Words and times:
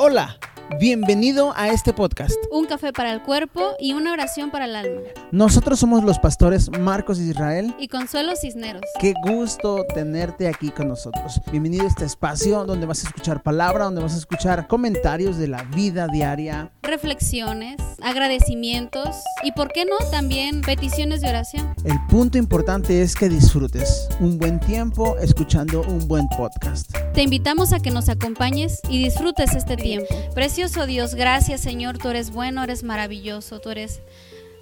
Hola, 0.00 0.38
bienvenido 0.76 1.52
a 1.56 1.68
este 1.68 1.92
podcast. 1.92 2.36
Un 2.52 2.66
café 2.66 2.92
para 2.92 3.12
el 3.12 3.22
cuerpo 3.22 3.72
y 3.80 3.94
una 3.94 4.12
oración 4.12 4.50
para 4.50 4.66
el 4.66 4.76
alma. 4.76 5.00
Nosotros 5.32 5.78
somos 5.78 6.04
los 6.04 6.18
pastores 6.18 6.70
Marcos 6.78 7.18
Israel. 7.18 7.74
Y 7.78 7.88
Consuelo 7.88 8.34
Cisneros. 8.36 8.82
Qué 9.00 9.14
gusto 9.24 9.84
tenerte 9.94 10.46
aquí 10.46 10.70
con 10.70 10.88
nosotros. 10.88 11.40
Bienvenido 11.50 11.84
a 11.84 11.88
este 11.88 12.04
espacio 12.04 12.64
donde 12.64 12.86
vas 12.86 13.04
a 13.04 13.08
escuchar 13.08 13.42
palabra, 13.42 13.84
donde 13.84 14.02
vas 14.02 14.14
a 14.14 14.18
escuchar 14.18 14.68
comentarios 14.68 15.38
de 15.38 15.48
la 15.48 15.62
vida 15.62 16.06
diaria. 16.06 16.70
Reflexiones, 16.82 17.76
agradecimientos 18.02 19.16
y, 19.42 19.52
¿por 19.52 19.72
qué 19.72 19.84
no?, 19.84 19.96
también 20.10 20.60
peticiones 20.60 21.20
de 21.22 21.28
oración. 21.28 21.74
El 21.84 21.98
punto 22.08 22.38
importante 22.38 23.02
es 23.02 23.14
que 23.14 23.28
disfrutes 23.28 24.08
un 24.20 24.38
buen 24.38 24.60
tiempo 24.60 25.16
escuchando 25.18 25.82
un 25.82 26.06
buen 26.06 26.28
podcast. 26.28 26.90
Te 27.14 27.22
invitamos 27.22 27.72
a 27.72 27.80
que 27.80 27.90
nos 27.90 28.08
acompañes 28.08 28.80
y 28.88 29.02
disfrutes 29.02 29.54
este 29.54 29.76
tiempo 29.76 30.14
Dios, 30.58 31.14
gracias 31.14 31.60
Señor, 31.60 31.98
tú 31.98 32.08
eres 32.08 32.32
bueno, 32.32 32.64
eres 32.64 32.82
maravilloso, 32.82 33.60
tú 33.60 33.70
eres 33.70 34.00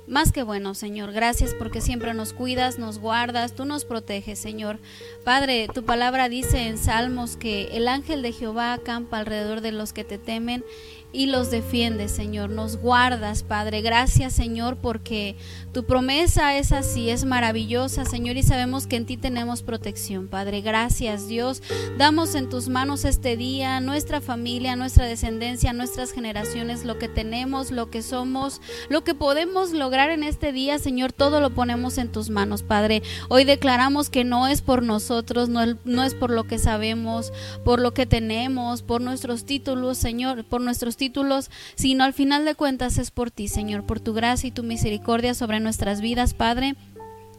más 0.07 0.31
que 0.31 0.43
bueno, 0.43 0.75
Señor. 0.75 1.11
Gracias 1.13 1.55
porque 1.55 1.81
siempre 1.81 2.13
nos 2.13 2.35
cuidas, 2.35 2.79
nos 2.79 2.99
guardas, 2.99 3.55
tú 3.55 3.65
nos 3.65 3.87
proteges, 3.87 4.39
Señor. 4.39 4.79
Padre, 5.25 5.69
tu 5.73 5.87
palabra 5.87 6.29
dice 6.29 6.67
en 6.67 6.77
Salmos 6.77 7.39
que 7.39 7.77
el 7.77 7.89
ángel 7.89 8.21
de 8.21 8.33
Jehová 8.33 8.75
acampa 8.75 9.19
alrededor 9.19 9.63
de 9.63 9.73
los 9.73 9.95
que 9.95 10.05
te 10.05 10.19
temen 10.19 10.67
y 11.17 11.25
los 11.25 11.51
defiendes, 11.51 12.13
Señor. 12.13 12.51
Nos 12.51 12.77
guardas, 12.77 13.43
Padre. 13.43 13.81
Gracias, 13.81 14.35
Señor, 14.35 14.77
porque 14.77 15.35
tu 15.73 15.87
promesa 15.87 16.59
es 16.59 16.73
así, 16.73 17.09
es 17.09 17.25
maravillosa, 17.25 18.05
Señor, 18.05 18.37
y 18.37 18.43
sabemos 18.43 18.87
que 18.87 18.97
en 18.97 19.07
ti 19.07 19.17
tenemos 19.17 19.63
protección, 19.63 20.29
Padre. 20.29 20.61
Gracias, 20.61 21.27
Dios. 21.27 21.63
Damos 21.97 22.35
en 22.35 22.51
tus 22.51 22.69
manos 22.69 23.07
este 23.07 23.39
día, 23.39 23.81
nuestra 23.81 24.21
familia, 24.21 24.77
nuestra 24.77 25.07
descendencia, 25.07 25.73
nuestras 25.73 26.13
generaciones, 26.13 26.85
lo 26.85 26.99
que 26.99 27.09
tenemos, 27.09 27.71
lo 27.71 27.89
que 27.89 28.03
somos, 28.03 28.61
lo 28.91 29.03
que 29.03 29.15
podemos 29.15 29.73
lograr 29.73 30.11
en 30.11 30.23
este 30.23 30.53
día, 30.53 30.79
Señor, 30.79 31.15
todo 31.15 31.41
lo 31.41 31.49
ponemos 31.49 31.97
en 31.97 32.13
tus 32.13 32.29
manos, 32.29 32.63
Padre. 32.63 33.03
Hoy 33.31 33.45
declaramos 33.45 34.11
que 34.11 34.25
no 34.25 34.49
es 34.49 34.61
por 34.61 34.83
nosotros, 34.83 35.49
no, 35.49 36.03
es 36.05 36.15
por 36.15 36.31
lo 36.31 36.45
que 36.45 36.59
sabemos, 36.59 37.33
por 37.65 37.81
lo 37.81 37.95
que 37.95 38.05
tenemos, 38.05 38.83
por 38.83 39.01
nuestros 39.01 39.47
títulos, 39.47 39.97
Señor, 39.97 40.45
por 40.45 40.61
nuestros 40.61 40.99
títulos, 40.99 41.06
sino 41.75 42.05
al 42.05 42.13
final 42.13 42.45
de 42.45 42.55
cuentas 42.55 42.99
es 42.99 43.11
por 43.11 43.31
ti, 43.31 43.49
Señor, 43.49 43.85
por 43.85 44.01
tu 44.01 44.15
gracia 44.15 44.49
y 44.49 44.53
tu 44.53 44.63
misericordia 44.63 45.35
sobre 45.35 45.61
nuestras 45.61 46.01
vidas, 46.01 46.35
Padre. 46.35 46.75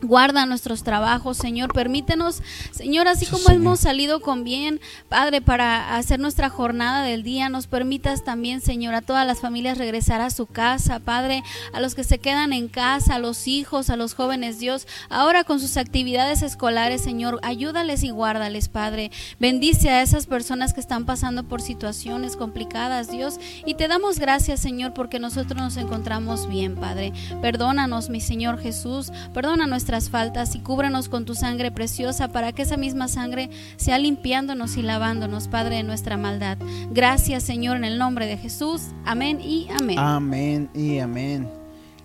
Guarda 0.04 0.46
nuestros 0.46 0.84
trabajos, 0.84 1.38
Señor. 1.38 1.74
Permítenos, 1.74 2.44
Señor, 2.70 3.08
así 3.08 3.26
como 3.26 3.50
hemos 3.50 3.80
salido 3.80 4.22
con 4.22 4.44
bien, 4.44 4.80
Padre, 5.10 5.42
para 5.42 5.96
hacer 5.96 6.20
nuestra 6.20 6.50
jornada 6.52 7.02
del 7.02 7.24
día, 7.24 7.50
nos 7.50 7.66
permitas 7.66 8.24
también, 8.24 8.62
Señor, 8.62 8.94
a 8.94 9.02
todas 9.02 9.26
las 9.26 9.40
familias 9.40 9.80
regresar 9.80 10.22
a 10.22 10.30
su 10.30 10.46
casa, 10.46 11.00
Padre, 11.00 11.44
a 11.74 11.82
los 11.82 11.96
que 11.96 12.04
se 12.04 12.20
quedan 12.20 12.54
en 12.54 12.68
casa, 12.68 13.16
a 13.16 13.20
los 13.20 13.48
hijos, 13.48 13.90
a 13.90 13.96
los 13.96 14.14
jóvenes, 14.14 14.60
Dios, 14.60 14.86
ahora 15.10 15.44
con 15.44 15.60
sus 15.60 15.78
actividades 15.78 16.44
escolares, 16.44 17.02
Señor, 17.02 17.40
ayúdales 17.42 18.04
y 18.04 18.12
guárdales, 18.12 18.70
Padre. 18.70 19.10
Bendice 19.40 19.90
a 19.90 20.04
esas 20.04 20.28
personas 20.28 20.76
que 20.76 20.80
están 20.80 21.06
pasando 21.06 21.48
por 21.48 21.60
situaciones 21.60 22.36
complicadas, 22.36 23.10
Dios, 23.10 23.40
y 23.66 23.74
te 23.74 23.88
damos 23.88 24.20
gracias, 24.20 24.60
Señor, 24.60 24.94
porque 24.94 25.18
nosotros 25.18 25.60
nos 25.60 25.78
encontramos 25.78 26.48
bien, 26.48 26.76
Padre. 26.76 27.14
Perdónanos, 27.42 28.12
mi 28.12 28.22
Señor 28.22 28.60
Jesús, 28.60 29.12
perdona 29.34 29.66
nuestra 29.66 29.87
faltas 30.10 30.56
y 30.56 30.60
cúbranos 30.60 31.10
con 31.10 31.26
tu 31.26 31.34
sangre 31.34 31.72
preciosa 31.72 32.28
para 32.28 32.52
que 32.52 32.64
esa 32.64 32.78
misma 32.78 33.08
sangre 33.08 33.50
sea 33.78 33.98
limpiándonos 33.98 34.78
y 34.78 34.82
lavándonos, 34.82 35.48
Padre, 35.48 35.78
de 35.78 35.84
nuestra 35.84 36.18
maldad. 36.18 36.58
Gracias, 36.92 37.44
Señor, 37.44 37.78
en 37.78 37.86
el 37.86 37.98
nombre 37.98 38.26
de 38.26 38.38
Jesús. 38.38 38.82
Amén 39.06 39.40
y 39.42 39.68
amén. 39.70 39.98
Amén 39.98 40.70
y 40.74 41.00
amén. 41.00 41.48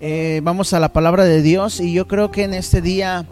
Eh, 0.00 0.40
vamos 0.42 0.72
a 0.72 0.80
la 0.80 0.92
palabra 0.92 1.24
de 1.24 1.42
Dios 1.42 1.80
y 1.80 1.92
yo 1.92 2.06
creo 2.06 2.30
que 2.30 2.44
en 2.44 2.54
este 2.54 2.80
día 2.80 3.26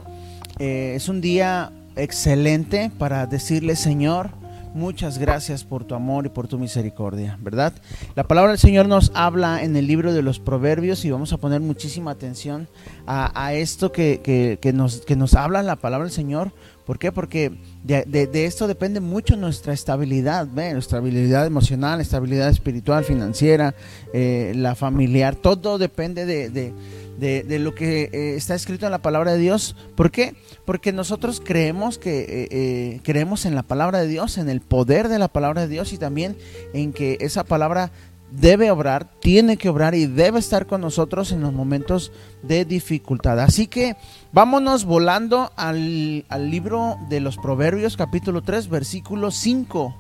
eh, 0.59 0.95
es 0.97 1.09
un 1.09 1.21
día 1.21 1.73
excelente 1.97 2.91
para 2.99 3.27
decirle, 3.27 3.77
Señor, 3.77 4.40
Muchas 4.75 5.19
gracias 5.19 5.65
por 5.65 5.85
tu 5.85 5.97
amor 5.97 6.27
y 6.27 6.29
por 6.29 6.47
tu 6.47 6.57
misericordia, 6.57 7.37
¿verdad? 7.41 7.73
La 8.15 8.25
palabra 8.25 8.53
del 8.53 8.59
Señor 8.59 8.87
nos 8.87 9.11
habla 9.15 9.65
en 9.65 9.75
el 9.77 9.89
libro 9.89 10.13
de 10.13 10.23
los 10.23 10.39
Proverbios 10.39 11.05
y 11.05 11.11
vamos 11.11 11.33
a 11.33 11.39
poner 11.39 11.61
muchísima 11.61 12.13
atención 12.13 12.69
a, 13.05 13.53
esto 13.53 13.91
que, 13.91 14.61
nos, 14.73 15.01
que 15.01 15.17
nos 15.17 15.35
habla 15.35 15.65
la 15.65 15.77
palabra 15.77 16.05
del 16.05 16.15
Señor. 16.15 16.53
¿Por 16.87 16.99
qué? 16.99 17.13
Porque 17.13 17.53
de, 17.85 18.29
esto 18.45 18.67
depende 18.67 19.01
mucho 19.01 19.37
nuestra 19.37 19.73
estabilidad, 19.73 20.47
nuestra 20.47 20.99
estabilidad 20.99 21.47
emocional, 21.47 22.01
estabilidad 22.01 22.49
espiritual, 22.49 23.05
financiera, 23.05 23.75
eh, 24.13 24.53
la 24.57 24.75
familiar, 24.75 25.37
todo 25.37 25.79
depende 25.79 26.27
de 26.27 26.73
de, 27.21 27.59
lo 27.59 27.75
que 27.75 28.11
eh, 28.13 28.35
está 28.37 28.55
escrito 28.55 28.87
en 28.87 28.93
la 28.93 29.03
palabra 29.03 29.33
de 29.33 29.39
Dios. 29.39 29.77
¿Por 29.95 30.11
qué? 30.11 30.35
Porque 30.65 30.93
nosotros 30.93 31.41
creemos 31.45 31.99
que 31.99 32.49
eh, 32.51 33.01
creemos 33.05 33.45
en 33.45 33.55
la 33.55 33.63
palabra 33.63 34.01
de 34.01 34.09
Dios, 34.09 34.39
en 34.39 34.49
el 34.49 34.61
poder 34.61 35.09
de 35.09 35.19
la 35.19 35.29
palabra 35.29 35.63
de 35.63 35.69
Dios 35.69 35.93
y 35.93 35.99
también 35.99 36.37
en 36.73 36.93
que 36.93 37.19
esa 37.21 37.45
palabra 37.45 37.93
debe 38.31 38.71
obrar, 38.71 39.09
tiene 39.21 39.57
que 39.57 39.69
obrar 39.69 39.95
y 39.95 40.07
debe 40.07 40.39
estar 40.39 40.67
con 40.67 40.81
nosotros 40.81 41.33
en 41.33 41.41
los 41.41 41.53
momentos 41.53 42.13
de 42.43 42.65
dificultad. 42.65 43.41
Así 43.41 43.67
que 43.67 43.97
vámonos 44.33 44.85
volando 44.85 45.53
al, 45.57 46.25
al 46.29 46.51
libro 46.51 46.97
de 47.09 47.21
los 47.21 47.37
Proverbios 47.37 47.97
capítulo 47.97 48.43
3 48.43 48.69
versículo 48.69 49.31
5. 49.31 49.95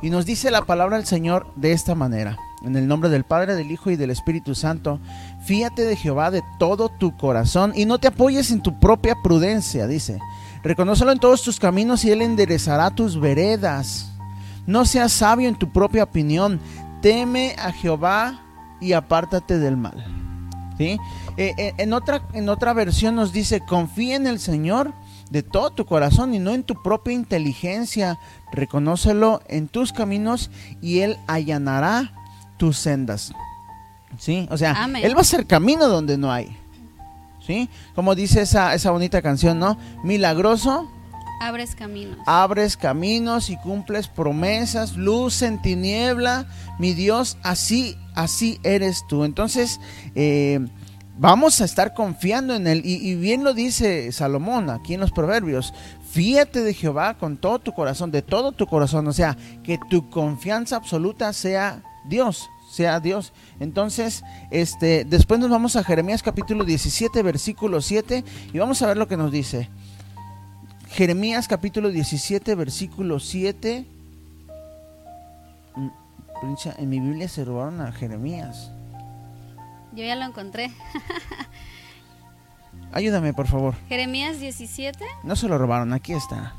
Y 0.00 0.10
nos 0.10 0.26
dice 0.26 0.50
la 0.50 0.62
palabra 0.62 0.96
del 0.96 1.06
Señor 1.06 1.52
de 1.56 1.72
esta 1.72 1.94
manera. 1.94 2.36
En 2.64 2.76
el 2.76 2.88
nombre 2.88 3.08
del 3.08 3.24
Padre, 3.24 3.54
del 3.54 3.70
Hijo 3.70 3.90
y 3.90 3.96
del 3.96 4.10
Espíritu 4.10 4.54
Santo, 4.54 5.00
fíate 5.44 5.84
de 5.84 5.96
Jehová 5.96 6.30
de 6.30 6.42
todo 6.58 6.88
tu 6.88 7.16
corazón 7.16 7.72
y 7.74 7.84
no 7.84 7.98
te 7.98 8.08
apoyes 8.08 8.50
en 8.50 8.62
tu 8.62 8.78
propia 8.78 9.16
prudencia, 9.22 9.86
dice. 9.86 10.18
Reconócelo 10.62 11.12
en 11.12 11.20
todos 11.20 11.42
tus 11.42 11.60
caminos 11.60 12.04
y 12.04 12.10
Él 12.10 12.22
enderezará 12.22 12.90
tus 12.90 13.18
veredas. 13.18 14.10
No 14.66 14.84
seas 14.84 15.12
sabio 15.12 15.48
en 15.48 15.56
tu 15.56 15.72
propia 15.72 16.04
opinión. 16.04 16.60
Teme 17.00 17.54
a 17.58 17.72
Jehová 17.72 18.40
y 18.80 18.92
apártate 18.92 19.58
del 19.58 19.76
mal. 19.76 20.04
¿Sí? 20.76 20.98
Eh, 21.36 21.54
eh, 21.58 21.74
en, 21.78 21.92
otra, 21.92 22.22
en 22.34 22.48
otra 22.48 22.72
versión 22.72 23.16
nos 23.16 23.32
dice, 23.32 23.60
confía 23.60 24.14
en 24.14 24.26
el 24.26 24.38
Señor 24.38 24.92
de 25.30 25.42
todo 25.42 25.70
tu 25.70 25.86
corazón 25.86 26.34
y 26.34 26.38
no 26.38 26.52
en 26.52 26.62
tu 26.62 26.82
propia 26.82 27.14
inteligencia. 27.14 28.18
Reconócelo 28.52 29.42
en 29.48 29.68
tus 29.68 29.92
caminos 29.92 30.50
y 30.80 31.00
Él 31.00 31.16
allanará 31.26 32.12
tus 32.56 32.78
sendas. 32.78 33.32
¿Sí? 34.18 34.48
O 34.50 34.56
sea, 34.56 34.88
Él 35.02 35.16
va 35.16 35.20
a 35.20 35.24
ser 35.24 35.46
camino 35.46 35.88
donde 35.88 36.16
no 36.16 36.32
hay. 36.32 36.56
¿Sí? 37.46 37.68
Como 37.94 38.14
dice 38.14 38.42
esa, 38.42 38.74
esa 38.74 38.90
bonita 38.90 39.22
canción, 39.22 39.58
¿no? 39.58 39.78
Milagroso. 40.02 40.88
Abres 41.40 41.74
caminos. 41.74 42.18
Abres 42.26 42.76
caminos 42.76 43.50
y 43.50 43.56
cumples 43.56 44.08
promesas, 44.08 44.96
luz 44.96 45.42
en 45.42 45.62
tiniebla. 45.62 46.46
Mi 46.78 46.94
Dios, 46.94 47.38
así, 47.42 47.96
así 48.14 48.58
eres 48.64 49.04
tú. 49.08 49.24
Entonces, 49.24 49.80
eh, 50.14 50.60
vamos 51.18 51.60
a 51.60 51.64
estar 51.64 51.94
confiando 51.94 52.54
en 52.54 52.66
Él. 52.66 52.82
Y, 52.84 53.14
bien 53.16 53.44
lo 53.44 53.54
dice 53.54 54.10
Salomón 54.12 54.70
aquí 54.70 54.94
en 54.94 55.00
los 55.00 55.12
Proverbios. 55.12 55.72
Fíate 56.10 56.62
de 56.62 56.74
Jehová 56.74 57.18
con 57.18 57.36
todo 57.36 57.58
tu 57.58 57.72
corazón, 57.72 58.10
de 58.10 58.22
todo 58.22 58.52
tu 58.52 58.66
corazón. 58.66 59.06
O 59.06 59.12
sea, 59.12 59.36
que 59.62 59.78
tu 59.90 60.08
confianza 60.10 60.76
absoluta 60.76 61.32
sea 61.32 61.82
Dios, 62.08 62.48
sea 62.70 63.00
Dios. 63.00 63.32
Entonces, 63.60 64.24
este, 64.50 65.04
después 65.04 65.38
nos 65.38 65.50
vamos 65.50 65.76
a 65.76 65.84
Jeremías 65.84 66.22
capítulo 66.22 66.64
17, 66.64 67.22
versículo 67.22 67.80
7, 67.80 68.24
y 68.52 68.58
vamos 68.58 68.82
a 68.82 68.86
ver 68.86 68.96
lo 68.96 69.08
que 69.08 69.16
nos 69.16 69.30
dice. 69.30 69.68
Jeremías 70.90 71.48
capítulo 71.48 71.90
17, 71.90 72.54
versículo 72.54 73.20
7. 73.20 73.84
Mm, 75.74 75.88
en 76.78 76.88
mi 76.88 77.00
Biblia 77.00 77.28
se 77.28 77.44
robaron 77.44 77.80
a 77.80 77.92
Jeremías. 77.92 78.70
Yo 79.92 80.04
ya 80.04 80.16
lo 80.16 80.24
encontré. 80.24 80.70
Ayúdame, 82.92 83.34
por 83.34 83.46
favor. 83.46 83.74
Jeremías 83.88 84.40
17. 84.40 85.04
No 85.24 85.36
se 85.36 85.48
lo 85.48 85.58
robaron, 85.58 85.92
aquí 85.92 86.12
está 86.12 86.54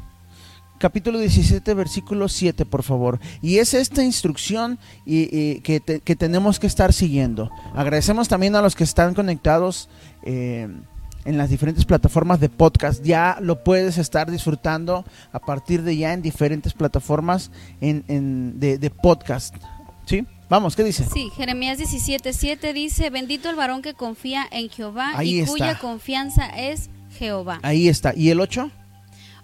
capítulo 0.79 1.19
17, 1.19 1.73
versículo 1.75 2.27
7, 2.27 2.65
por 2.65 2.81
favor. 2.81 3.19
Y 3.41 3.57
es 3.59 3.75
esta 3.75 4.01
instrucción 4.01 4.79
y, 5.05 5.59
que, 5.59 5.79
tenemos 6.17 6.59
que 6.59 6.65
estar 6.65 6.93
siguiendo. 6.93 7.51
Agradecemos 7.75 8.27
también 8.27 8.55
a 8.55 8.61
los 8.61 8.75
que 8.75 8.85
están 8.85 9.13
conectados 9.13 9.89
eh, 10.23 10.69
en 11.25 11.37
las 11.37 11.49
diferentes 11.49 11.85
plataformas 11.85 12.39
de 12.39 12.49
podcast. 12.49 13.03
Ya 13.03 13.37
lo 13.41 13.63
puedes 13.63 13.97
estar 13.97 14.29
disfrutando 14.31 15.05
a 15.31 15.39
partir 15.39 15.83
de 15.83 15.97
ya 15.97 16.13
en 16.13 16.21
diferentes 16.21 16.73
plataformas 16.73 17.51
en, 17.81 18.59
de, 18.59 18.89
podcast. 18.89 19.55
¿Sí? 20.05 20.25
Vamos, 20.49 20.75
¿qué 20.75 20.83
dice? 20.83 21.05
Sí, 21.05 21.29
Jeremías 21.35 21.77
17, 21.77 22.33
7 22.33 22.73
dice, 22.73 23.09
bendito 23.11 23.49
el 23.49 23.55
varón 23.55 23.81
que 23.81 23.93
confía 23.93 24.47
en 24.51 24.69
Jehová 24.69 25.23
y 25.23 25.45
cuya 25.45 25.77
confianza 25.77 26.47
es 26.47 26.89
Jehová. 27.17 27.59
Ahí 27.61 27.87
está. 27.87 28.15
¿Y 28.15 28.29
el 28.29 28.39
8? 28.39 28.71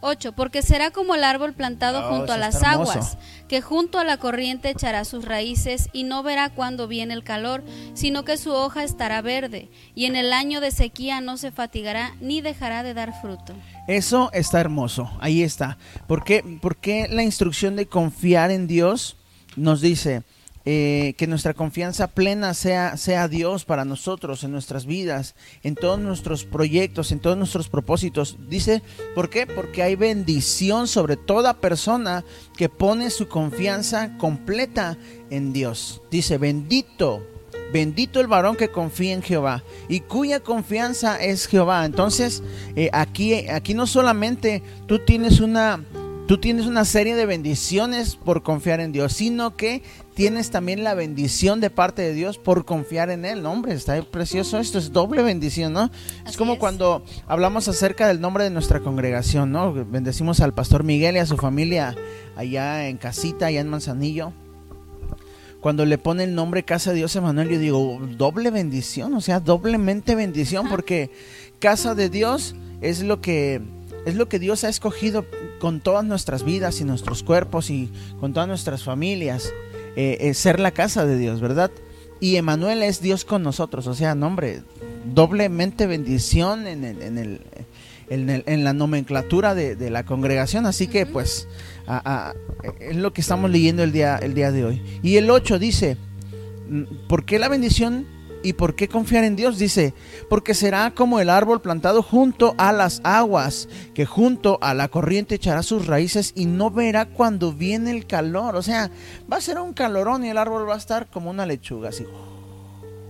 8. 0.02 0.34
Porque 0.34 0.62
será 0.62 0.92
como 0.92 1.16
el 1.16 1.24
árbol 1.24 1.54
plantado 1.54 1.96
Oh, 1.96 2.10
junto 2.10 2.34
a 2.34 2.38
las 2.38 2.64
aguas, 2.64 3.18
que 3.48 3.62
junto 3.62 4.00
a 4.00 4.04
la 4.04 4.18
corriente 4.18 4.70
echará 4.70 5.06
sus 5.06 5.26
raíces 5.26 5.90
y 5.94 6.04
no 6.04 6.24
verá 6.24 6.50
cuando 6.50 6.88
viene 6.88 7.14
el 7.14 7.24
calor, 7.24 7.64
sino 7.94 8.26
que 8.26 8.38
su 8.38 8.52
hoja 8.52 8.84
estará 8.84 9.22
verde, 9.22 9.70
y 9.94 10.06
en 10.06 10.16
el 10.16 10.34
año 10.34 10.62
de 10.62 10.72
sequía 10.72 11.22
no 11.22 11.38
se 11.38 11.52
fatigará 11.52 12.16
ni 12.20 12.42
dejará 12.42 12.84
de 12.84 12.94
dar 12.94 13.20
fruto. 13.22 13.54
Eso 13.88 14.30
está 14.34 14.60
hermoso, 14.60 15.12
ahí 15.20 15.44
está. 15.44 15.78
¿Por 16.08 16.24
qué, 16.24 16.44
por 16.62 16.78
qué 16.78 17.08
la 17.10 17.24
instrucción 17.24 17.76
de 17.76 17.88
confiar 17.88 18.52
en 18.52 18.68
Dios 18.68 19.18
nos 19.56 19.82
dice 19.82 20.24
eh, 20.66 21.14
que 21.18 21.28
nuestra 21.28 21.54
confianza 21.54 22.08
plena 22.08 22.54
sea, 22.54 22.98
sea 22.98 23.28
Dios 23.28 23.66
para 23.66 23.86
nosotros, 23.86 24.44
en 24.44 24.52
nuestras 24.52 24.86
vidas, 24.86 25.36
en 25.64 25.76
todos 25.76 26.00
nuestros 26.00 26.44
proyectos, 26.44 27.12
en 27.12 27.20
todos 27.20 27.38
nuestros 27.38 27.70
propósitos? 27.70 28.38
Dice, 28.50 28.82
¿por 29.14 29.30
qué? 29.30 29.48
Porque 29.48 29.84
hay 29.84 29.96
bendición 29.96 30.88
sobre 30.88 31.18
toda 31.18 31.62
persona 31.62 32.24
que 32.58 32.70
pone 32.70 33.10
su 33.10 33.28
confianza 33.28 34.18
completa 34.18 34.98
en 35.30 35.54
Dios. 35.54 36.02
Dice, 36.10 36.38
bendito 36.38 37.22
Bendito 37.72 38.22
el 38.22 38.28
varón 38.28 38.56
que 38.56 38.70
confía 38.70 39.14
en 39.14 39.22
Jehová 39.22 39.64
y 39.90 40.00
cuya 40.02 40.40
confianza 40.40 41.22
es 41.22 41.48
Jehová. 41.48 41.86
Entonces, 41.86 42.44
eh, 42.76 42.90
aquí, 42.94 43.50
aquí 43.50 43.74
no 43.74 43.88
solamente 43.88 44.64
tú 44.88 45.00
tienes 45.00 45.40
una, 45.40 45.84
tú 46.28 46.40
tienes 46.40 46.66
una 46.66 46.86
serie 46.86 47.16
de 47.16 47.26
bendiciones 47.26 48.16
por 48.16 48.44
confiar 48.44 48.80
en 48.80 48.92
Dios, 48.92 49.14
sino 49.14 49.56
que 49.56 49.84
tienes 50.14 50.50
también 50.50 50.84
la 50.84 50.94
bendición 50.94 51.62
de 51.62 51.70
parte 51.70 52.02
de 52.02 52.14
Dios 52.14 52.38
por 52.38 52.66
confiar 52.66 53.10
en 53.10 53.26
Él. 53.26 53.44
No, 53.44 53.52
hombre, 53.52 53.74
está 53.74 54.02
precioso 54.04 54.58
esto, 54.58 54.78
es 54.78 54.92
doble 54.92 55.22
bendición, 55.22 55.74
¿no? 55.74 55.92
es 56.26 56.38
como 56.38 56.54
es. 56.54 56.60
cuando 56.60 57.04
hablamos 57.28 57.68
acerca 57.68 58.08
del 58.08 58.22
nombre 58.22 58.44
de 58.44 58.50
nuestra 58.50 58.80
congregación, 58.80 59.52
¿no? 59.52 59.74
Bendecimos 59.74 60.40
al 60.40 60.54
pastor 60.54 60.84
Miguel 60.84 61.16
y 61.16 61.20
a 61.20 61.26
su 61.26 61.38
familia 61.38 61.96
allá 62.36 62.88
en 62.88 62.98
casita, 62.98 63.48
allá 63.48 63.62
en 63.62 63.70
Manzanillo 63.70 64.34
cuando 65.66 65.84
le 65.84 65.98
pone 65.98 66.26
el 66.26 66.36
nombre 66.36 66.62
Casa 66.62 66.92
de 66.92 66.98
Dios 66.98 67.16
Emanuel, 67.16 67.50
yo 67.50 67.58
digo, 67.58 68.00
doble 68.20 68.52
bendición, 68.52 69.16
o 69.16 69.20
sea, 69.20 69.40
doblemente 69.40 70.14
bendición, 70.14 70.70
porque 70.70 71.10
Casa 71.58 71.96
de 71.96 72.08
Dios 72.12 72.56
es 72.82 73.02
lo 73.02 73.20
que 73.20 73.64
es 74.06 74.14
lo 74.14 74.30
que 74.30 74.38
Dios 74.38 74.64
ha 74.64 74.70
escogido 74.70 75.26
con 75.66 75.80
todas 75.80 76.06
nuestras 76.06 76.44
vidas 76.44 76.80
y 76.80 76.84
nuestros 76.84 77.24
cuerpos 77.24 77.72
y 77.72 77.90
con 78.20 78.34
todas 78.34 78.48
nuestras 78.48 78.84
familias, 78.84 79.52
eh, 79.96 80.18
eh, 80.22 80.36
ser 80.36 80.60
la 80.60 80.70
casa 80.70 81.08
de 81.08 81.18
Dios, 81.18 81.42
¿verdad? 81.42 81.72
Y 82.20 82.36
Emanuel 82.36 82.84
es 82.84 83.02
Dios 83.02 83.26
con 83.26 83.42
nosotros, 83.42 83.88
o 83.88 83.96
sea, 83.96 84.14
nombre, 84.14 84.62
doblemente 85.12 85.88
bendición 85.88 86.68
en 86.68 86.84
el, 86.84 87.02
en 87.02 87.18
el- 87.18 87.42
en 88.12 88.30
el- 88.30 88.44
en 88.46 88.64
la 88.64 88.74
nomenclatura 88.74 89.56
de, 89.56 89.76
de 89.76 89.90
la 89.90 90.06
congregación, 90.06 90.68
así 90.68 90.86
que 90.86 91.08
pues 91.08 91.48
a- 91.88 92.30
a- 92.30 92.34
es 92.80 92.96
lo 92.98 93.12
que 93.12 93.22
estamos 93.22 93.50
leyendo 93.50 93.82
el 93.82 93.92
día, 93.92 94.18
el 94.18 94.36
día 94.36 94.52
de 94.52 94.66
hoy. 94.66 94.84
Y 95.02 95.18
el 95.18 95.32
8 95.32 95.58
dice, 95.58 95.98
mm, 96.70 96.84
¿por 97.10 97.26
qué 97.26 97.40
la 97.40 97.50
bendición 97.50 98.06
y 98.46 98.54
por 98.54 98.76
qué 98.76 98.88
confiar 98.88 99.24
en 99.24 99.36
Dios? 99.36 99.58
Dice, 99.58 99.94
porque 100.30 100.54
será 100.54 100.92
como 100.92 101.20
el 101.20 101.32
árbol 101.32 101.62
plantado 101.62 102.04
junto 102.04 102.54
a 102.60 102.72
las 102.72 103.02
aguas, 103.04 103.68
que 103.96 104.06
junto 104.06 104.60
a 104.62 104.76
la 104.76 104.88
corriente 104.88 105.36
echará 105.36 105.64
sus 105.64 105.88
raíces 105.88 106.32
y 106.36 106.46
no 106.46 106.70
verá 106.70 107.08
cuando 107.08 107.52
viene 107.52 107.90
el 107.90 108.06
calor. 108.06 108.56
O 108.56 108.62
sea, 108.62 108.92
va 109.32 109.38
a 109.38 109.42
ser 109.42 109.60
un 109.60 109.74
calorón 109.74 110.24
y 110.24 110.30
el 110.30 110.38
árbol 110.38 110.70
va 110.70 110.76
a 110.76 110.78
estar 110.78 111.08
como 111.08 111.32
una 111.32 111.48
lechuga, 111.48 111.90
así, 111.90 112.06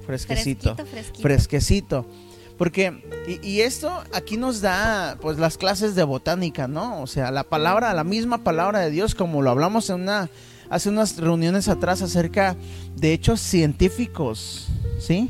fresquecito 0.06 0.76
Fresquito, 0.76 0.86
fresquito. 0.86 1.22
fresquecito. 1.22 2.06
Porque, 2.58 3.04
y, 3.28 3.46
y 3.46 3.62
esto 3.62 3.92
aquí 4.14 4.38
nos 4.38 4.62
da, 4.62 5.18
pues, 5.20 5.38
las 5.38 5.58
clases 5.58 5.94
de 5.96 6.04
botánica, 6.04 6.70
¿no? 6.70 7.02
O 7.02 7.08
sea, 7.08 7.30
la 7.32 7.44
palabra, 7.44 7.94
la 7.94 8.06
misma 8.06 8.38
palabra 8.46 8.80
de 8.80 8.92
Dios, 8.92 9.14
como 9.14 9.42
lo 9.42 9.50
hablamos 9.50 9.90
en 9.90 10.04
una, 10.04 10.30
hace 10.70 10.88
unas 10.88 11.18
reuniones 11.18 11.68
atrás 11.68 12.02
acerca 12.02 12.56
de 12.96 13.12
hechos 13.12 13.42
científicos, 13.42 14.70
¿sí? 15.00 15.30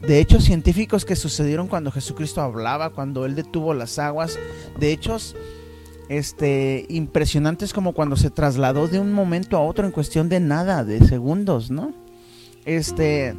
De 0.00 0.20
hechos 0.20 0.44
científicos 0.44 1.04
que 1.04 1.16
sucedieron 1.16 1.68
cuando 1.68 1.90
Jesucristo 1.90 2.40
hablaba, 2.40 2.90
cuando 2.90 3.24
Él 3.24 3.34
detuvo 3.34 3.74
las 3.74 3.98
aguas, 3.98 4.38
de 4.78 4.92
hechos, 4.92 5.34
este, 6.08 6.86
impresionantes 6.88 7.72
como 7.72 7.92
cuando 7.92 8.16
se 8.16 8.30
trasladó 8.30 8.88
de 8.88 9.00
un 9.00 9.12
momento 9.12 9.56
a 9.56 9.62
otro 9.62 9.86
en 9.86 9.92
cuestión 9.92 10.28
de 10.28 10.38
nada, 10.38 10.84
de 10.84 11.00
segundos, 11.06 11.70
¿no? 11.70 11.92
Este, 12.64 13.34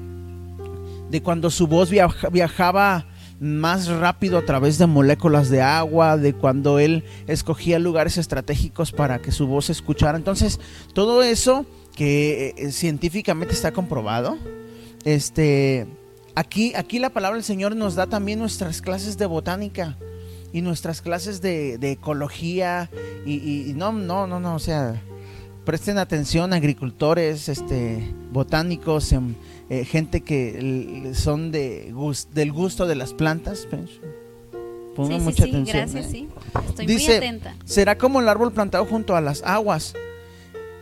de 1.09 1.21
cuando 1.21 1.49
su 1.49 1.67
voz 1.67 1.89
viaja- 1.89 2.29
viajaba 2.29 3.05
más 3.39 3.87
rápido 3.87 4.39
a 4.39 4.45
través 4.45 4.79
de 4.79 4.87
moléculas 4.87 5.49
de 5.49 5.61
agua, 5.61 6.17
de 6.17 6.33
cuando 6.33 6.79
él 6.79 7.03
escogía 7.27 7.77
lugares 7.77 8.17
estratégicos 8.17 8.91
para 8.91 9.19
que 9.19 9.31
su 9.31 9.45
voz 9.45 9.65
se 9.65 9.73
escuchara. 9.73 10.17
Entonces, 10.17 10.59
todo 10.93 11.21
eso 11.21 11.65
que 11.95 12.55
eh, 12.57 12.71
científicamente 12.71 13.53
está 13.53 13.71
comprobado, 13.71 14.37
este, 15.15 15.87
aquí, 16.35 16.73
aquí 16.75 16.99
la 16.99 17.09
palabra 17.09 17.35
del 17.37 17.43
Señor 17.45 17.75
nos 17.75 17.95
da 17.95 18.07
también 18.07 18.39
nuestras 18.39 18.81
clases 18.81 19.17
de 19.17 19.25
botánica 19.25 19.97
y 20.51 20.61
nuestras 20.61 21.01
clases 21.01 21.41
de, 21.41 21.77
de 21.77 21.91
ecología 21.91 22.89
y, 23.25 23.35
y- 23.35 23.69
y 23.69 23.73
no, 23.73 23.91
no, 23.93 24.27
no, 24.27 24.39
no, 24.39 24.55
o 24.55 24.59
sea, 24.59 25.01
presten 25.65 25.97
atención 25.97 26.51
agricultores, 26.53 27.47
este, 27.49 28.13
botánicos, 28.31 29.11
em, 29.13 29.35
eh, 29.69 29.85
gente 29.85 30.21
que 30.21 31.11
son 31.13 31.51
de 31.51 31.91
gus- 31.93 32.27
del 32.33 32.51
gusto 32.51 32.85
de 32.85 32.95
las 32.95 33.13
plantas. 33.13 33.67
Pongan 34.95 35.19
sí, 35.19 35.19
sí, 35.19 35.23
mucha 35.25 35.43
sí, 35.43 35.49
atención. 35.49 35.77
gracias, 35.77 36.05
¿eh? 36.05 36.09
sí. 36.11 36.27
Estoy 36.67 36.85
Dice- 36.85 37.07
muy 37.07 37.27
atenta. 37.27 37.55
Será 37.65 37.97
como 37.97 38.19
el 38.19 38.27
árbol 38.27 38.51
plantado 38.51 38.85
junto 38.85 39.15
a 39.15 39.21
las 39.21 39.41
aguas, 39.43 39.93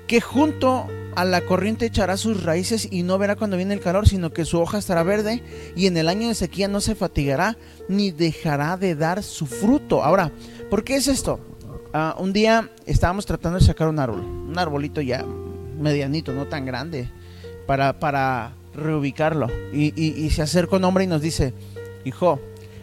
que 0.08 0.22
junto 0.22 0.88
a 1.16 1.26
la 1.26 1.42
corriente 1.42 1.86
echará 1.86 2.18
sus 2.18 2.44
raíces 2.44 2.88
y 2.92 3.04
no 3.04 3.18
verá 3.18 3.36
cuando 3.36 3.58
viene 3.58 3.74
el 3.74 3.80
calor, 3.80 4.08
sino 4.08 4.32
que 4.34 4.46
su 4.46 4.60
hoja 4.60 4.78
estará 4.78 5.04
verde 5.04 5.42
y 5.76 5.88
en 5.88 5.98
el 5.98 6.10
año 6.10 6.28
de 6.28 6.36
sequía 6.36 6.68
no 6.68 6.82
se 6.82 6.96
fatigará 6.96 7.58
ni 7.88 8.12
dejará 8.12 8.78
de 8.78 8.96
dar 8.96 9.24
su 9.24 9.46
fruto. 9.46 10.04
Ahora, 10.04 10.32
¿por 10.70 10.84
qué 10.84 10.96
es 10.98 11.08
esto? 11.08 11.40
Ah, 11.94 12.16
un 12.20 12.34
día 12.34 12.70
estábamos 12.86 13.26
tratando 13.26 13.60
de 13.60 13.66
sacar 13.66 13.88
un 13.88 14.00
árbol, 14.00 14.20
un 14.22 14.60
arbolito 14.60 15.00
ya 15.02 15.24
medianito, 15.80 16.34
no 16.34 16.46
tan 16.48 16.66
grande, 16.66 17.10
para, 17.66 18.00
para 18.00 18.54
reubicarlo. 18.74 19.48
Y, 19.74 19.94
y- 20.02 20.30
se 20.30 20.42
acerca 20.42 20.76
un 20.76 20.84
hombre 20.84 21.06
y 21.06 21.08
nos 21.08 21.22
dice, 21.22 21.54
hijo, 22.04 22.40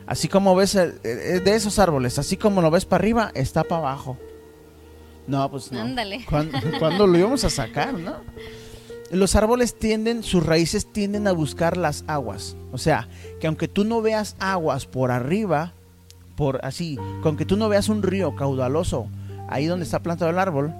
así 0.06 0.28
como 0.28 0.54
ves 0.54 0.74
eh, 0.76 0.94
eh, 1.04 1.40
de 1.44 1.54
esos 1.54 1.78
árboles, 1.78 2.18
así 2.18 2.36
como 2.38 2.62
lo 2.62 2.70
ves 2.70 2.86
para 2.86 3.02
arriba, 3.02 3.30
está 3.34 3.64
para 3.64 3.80
abajo. 3.82 4.16
No, 5.26 5.50
pues 5.50 5.70
no. 5.72 5.80
Ándale. 5.80 6.24
¿Cuándo, 6.28 6.58
cuándo 6.78 7.06
lo 7.06 7.18
íbamos 7.18 7.44
a 7.44 7.50
sacar, 7.50 7.94
no? 7.94 8.16
Los 9.10 9.36
árboles 9.36 9.78
tienden, 9.78 10.22
sus 10.22 10.44
raíces 10.44 10.90
tienden 10.90 11.28
a 11.28 11.32
buscar 11.32 11.76
las 11.76 12.02
aguas. 12.06 12.56
O 12.72 12.78
sea, 12.78 13.08
que 13.40 13.46
aunque 13.46 13.68
tú 13.68 13.84
no 13.84 14.00
veas 14.00 14.36
aguas 14.38 14.86
por 14.86 15.10
arriba, 15.10 15.74
por 16.36 16.64
así, 16.64 16.98
con 17.22 17.36
que 17.36 17.44
tú 17.44 17.56
no 17.56 17.68
veas 17.68 17.88
un 17.90 18.02
río 18.02 18.34
caudaloso 18.34 19.06
ahí 19.50 19.66
donde 19.66 19.84
está 19.84 20.00
plantado 20.02 20.30
el 20.30 20.38
árbol, 20.38 20.72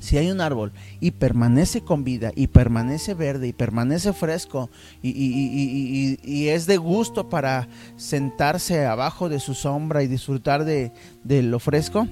si 0.00 0.16
hay 0.16 0.30
un 0.30 0.40
árbol 0.40 0.72
y 1.00 1.10
permanece 1.10 1.82
con 1.82 2.02
vida 2.02 2.32
y 2.34 2.46
permanece 2.46 3.12
verde 3.12 3.48
y 3.48 3.52
permanece 3.52 4.14
fresco 4.14 4.70
y, 5.02 5.10
y- 5.10 5.12
y- 5.12 5.50
y- 5.52 6.18
y- 6.24 6.32
y 6.44 6.48
es 6.48 6.66
de 6.66 6.78
gusto 6.78 7.28
para 7.28 7.68
sentarse 7.98 8.86
abajo 8.86 9.28
de 9.28 9.38
su 9.38 9.52
sombra 9.52 10.02
y 10.02 10.06
disfrutar 10.06 10.64
de, 10.64 10.92
de 11.24 11.42
lo 11.42 11.58
fresco, 11.58 12.08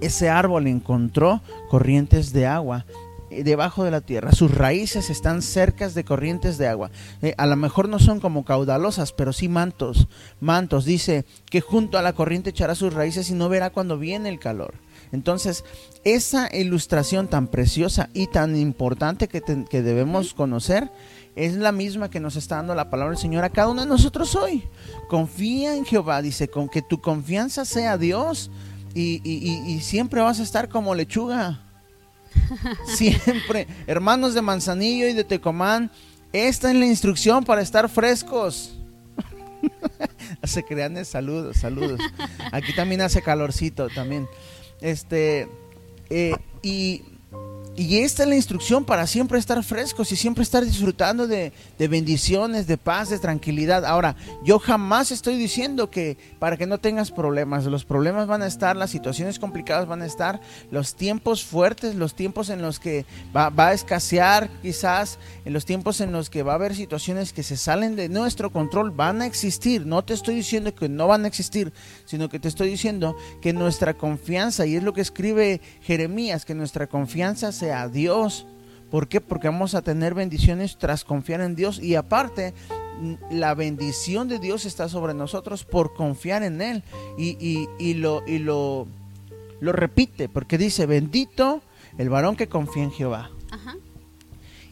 ese 0.00 0.28
árbol 0.28 0.66
encontró 0.66 1.42
corrientes 1.68 2.32
de 2.32 2.46
agua 2.46 2.86
eh, 3.30 3.44
debajo 3.44 3.84
de 3.84 3.92
la 3.92 4.00
tierra. 4.00 4.32
Sus 4.32 4.52
raíces 4.52 5.08
están 5.08 5.40
cercas 5.40 5.94
de 5.94 6.04
corrientes 6.04 6.58
de 6.58 6.66
agua. 6.66 6.90
Eh, 7.22 7.34
a 7.38 7.46
lo 7.46 7.56
mejor 7.56 7.88
no 7.88 7.98
son 7.98 8.18
como 8.18 8.44
caudalosas, 8.44 9.12
pero 9.12 9.32
sí 9.32 9.48
mantos. 9.48 10.08
Mantos. 10.40 10.84
Dice 10.84 11.24
que 11.48 11.60
junto 11.60 11.96
a 11.96 12.02
la 12.02 12.12
corriente 12.12 12.50
echará 12.50 12.74
sus 12.74 12.92
raíces 12.92 13.30
y 13.30 13.34
no 13.34 13.48
verá 13.48 13.70
cuando 13.70 13.98
viene 13.98 14.28
el 14.28 14.40
calor. 14.40 14.74
Entonces, 15.12 15.64
esa 16.04 16.54
ilustración 16.54 17.28
tan 17.28 17.46
preciosa 17.46 18.10
y 18.14 18.26
tan 18.26 18.56
importante 18.56 19.28
que, 19.28 19.42
que 19.68 19.82
debemos 19.82 20.34
conocer 20.34 20.90
es 21.36 21.54
la 21.54 21.72
misma 21.72 22.10
que 22.10 22.20
nos 22.20 22.36
está 22.36 22.56
dando 22.56 22.74
la 22.74 22.90
palabra 22.90 23.12
del 23.12 23.20
Señor 23.20 23.44
a 23.44 23.50
cada 23.50 23.68
uno 23.68 23.82
de 23.82 23.88
nosotros 23.88 24.34
hoy. 24.34 24.64
Confía 25.08 25.76
en 25.76 25.84
Jehová, 25.84 26.20
dice, 26.22 26.48
con 26.48 26.68
que 26.68 26.82
tu 26.82 27.00
confianza 27.00 27.64
sea 27.64 27.96
Dios 27.96 28.50
y, 28.94 29.20
y- 29.24 29.72
y- 29.74 29.80
siempre 29.80 30.20
vas 30.20 30.40
a 30.40 30.42
estar 30.42 30.68
como 30.68 30.94
lechuga. 30.94 31.60
Siempre. 32.86 33.66
Hermanos 33.86 34.34
de 34.34 34.42
Manzanillo 34.42 35.08
y 35.08 35.12
de 35.14 35.24
Tecomán, 35.24 35.90
esta 36.32 36.70
es 36.70 36.76
la 36.76 36.86
instrucción 36.86 37.44
para 37.44 37.60
estar 37.60 37.88
frescos. 37.88 38.76
Se 40.44 40.62
crean 40.64 41.04
saludos, 41.04 41.56
saludos. 41.58 42.00
Aquí 42.52 42.72
también 42.74 43.00
hace 43.02 43.20
calorcito 43.22 43.88
también. 43.88 44.26
Este, 44.80 45.48
eh, 46.08 46.34
y 46.62 47.02
y 47.76 47.98
esta 47.98 48.24
es 48.24 48.28
la 48.28 48.34
instrucción 48.34 48.84
para 48.84 49.06
siempre 49.06 49.38
estar 49.38 49.62
frescos 49.62 50.10
y 50.12 50.16
siempre 50.16 50.42
estar 50.42 50.64
disfrutando 50.64 51.26
de, 51.26 51.52
bendiciones, 51.78 52.66
de 52.66 52.76
paz, 52.76 53.10
de 53.10 53.18
tranquilidad. 53.18 53.84
Ahora, 53.84 54.16
yo 54.44 54.58
jamás 54.58 55.10
estoy 55.12 55.36
diciendo 55.36 55.88
que 55.88 56.18
para 56.38 56.56
que 56.56 56.66
no 56.66 56.78
tengas 56.78 57.10
problemas, 57.10 57.64
los 57.64 57.84
problemas 57.84 58.26
van 58.26 58.42
a 58.42 58.46
estar, 58.46 58.76
las 58.76 58.90
situaciones 58.90 59.38
complicadas 59.38 59.86
van 59.86 60.02
a 60.02 60.06
estar, 60.06 60.40
los 60.70 60.94
tiempos 60.94 61.44
fuertes, 61.44 61.94
los 61.94 62.14
tiempos 62.14 62.50
en 62.50 62.60
los 62.60 62.80
que 62.80 63.06
va, 63.34 63.50
va 63.50 63.68
a 63.68 63.72
escasear 63.72 64.50
quizás, 64.62 65.18
en 65.44 65.52
los 65.52 65.64
tiempos 65.64 66.00
en 66.00 66.12
los 66.12 66.28
que 66.28 66.42
va 66.42 66.52
a 66.52 66.56
haber 66.56 66.74
situaciones 66.74 67.32
que 67.32 67.44
se 67.44 67.56
salen 67.56 67.96
de 67.96 68.08
nuestro 68.08 68.50
control, 68.50 68.90
van 68.90 69.22
a 69.22 69.26
existir. 69.26 69.86
No 69.86 70.04
te 70.04 70.12
estoy 70.12 70.34
diciendo 70.34 70.74
que 70.74 70.88
no 70.88 71.06
van 71.06 71.24
a 71.24 71.28
existir, 71.28 71.72
sino 72.04 72.28
que 72.28 72.40
te 72.40 72.48
estoy 72.48 72.68
diciendo 72.68 73.16
que 73.40 73.52
nuestra 73.52 73.94
confianza, 73.94 74.66
y 74.66 74.74
es 74.74 74.82
lo 74.82 74.92
que 74.92 75.00
escribe 75.00 75.60
Jeremías, 75.82 76.44
que 76.44 76.54
nuestra 76.54 76.88
confianza 76.88 77.52
a 77.62 77.88
Dios. 77.88 78.46
¿Por 78.90 79.08
qué? 79.08 79.20
Porque 79.20 79.48
vamos 79.48 79.74
a 79.74 79.82
tener 79.82 80.14
bendiciones 80.14 80.76
tras 80.78 81.04
confiar 81.04 81.40
en 81.42 81.54
Dios 81.54 81.78
y 81.78 81.94
aparte 81.94 82.54
la 83.30 83.54
bendición 83.54 84.28
de 84.28 84.38
Dios 84.38 84.64
está 84.64 84.88
sobre 84.88 85.14
nosotros 85.14 85.64
por 85.64 85.94
confiar 85.94 86.42
en 86.42 86.60
Él 86.60 86.82
y, 87.16 87.36
y, 87.78 87.94
lo, 87.94 88.22
y 88.26 88.38
lo, 88.38 88.86
lo, 89.60 89.72
repite 89.72 90.28
porque 90.28 90.58
dice, 90.58 90.86
bendito 90.86 91.62
el 91.98 92.08
varón 92.10 92.36
que 92.36 92.48
confía 92.48 92.82
en 92.82 92.90
Jehová 92.90 93.30